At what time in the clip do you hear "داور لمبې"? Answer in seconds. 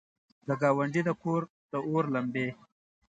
1.71-2.47